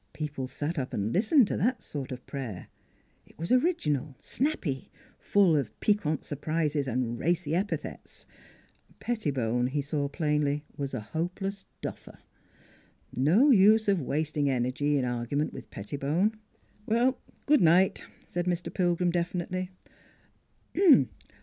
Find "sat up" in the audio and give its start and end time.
0.47-0.95